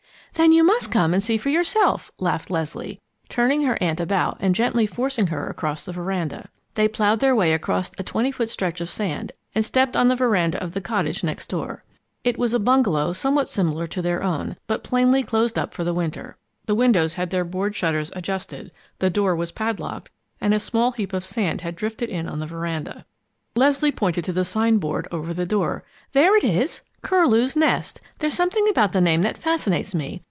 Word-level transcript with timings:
"Then 0.35 0.53
you 0.53 0.63
must 0.63 0.91
come 0.91 1.13
and 1.13 1.21
see 1.21 1.37
for 1.37 1.49
yourself!" 1.49 2.09
laughed 2.17 2.49
Leslie, 2.49 3.01
turning 3.29 3.61
her 3.63 3.77
aunt 3.83 3.99
about 3.99 4.37
and 4.39 4.55
gently 4.55 4.87
forcing 4.87 5.27
her 5.27 5.47
across 5.49 5.83
the 5.85 5.91
veranda. 5.91 6.47
They 6.75 6.87
ploughed 6.87 7.19
their 7.19 7.35
way 7.35 7.51
across 7.53 7.91
a 7.99 8.03
twenty 8.03 8.31
foot 8.31 8.49
stretch 8.49 8.79
of 8.79 8.89
sand 8.89 9.33
and 9.53 9.63
stepped 9.63 9.95
on 9.95 10.07
the 10.07 10.15
veranda 10.15 10.57
of 10.63 10.73
the 10.73 10.79
cottage 10.81 11.21
next 11.23 11.47
door. 11.47 11.83
It 12.23 12.39
was 12.39 12.53
a 12.53 12.59
bungalow 12.59 13.11
somewhat 13.13 13.49
similar 13.49 13.85
to 13.87 14.01
their 14.01 14.23
own, 14.23 14.55
but 14.67 14.85
plainly 14.85 15.21
closed 15.21 15.59
up 15.59 15.73
for 15.73 15.83
the 15.83 15.93
winter. 15.93 16.37
The 16.65 16.75
windows 16.75 17.15
had 17.15 17.29
their 17.29 17.45
board 17.45 17.75
shutters 17.75 18.09
adjusted, 18.15 18.71
the 18.99 19.09
door 19.11 19.35
was 19.35 19.51
padlocked, 19.51 20.09
and 20.39 20.53
a 20.53 20.61
small 20.61 20.93
heap 20.93 21.11
of 21.13 21.25
sand 21.25 21.59
had 21.61 21.75
drifted 21.75 22.09
in 22.09 22.27
on 22.29 22.39
the 22.39 22.47
veranda. 22.47 23.05
Leslie 23.55 23.91
pointed 23.91 24.23
to 24.25 24.33
the 24.33 24.45
sign 24.45 24.77
board 24.77 25.07
over 25.11 25.33
the 25.33 25.45
door. 25.45 25.83
"There 26.13 26.35
it 26.37 26.43
is, 26.43 26.81
'Curlew's 27.03 27.55
Nest.' 27.55 27.99
There's 28.19 28.33
something 28.33 28.67
about 28.69 28.91
the 28.91 29.01
name 29.01 29.23
that 29.23 29.37
fascinates 29.37 29.93
me. 29.93 30.19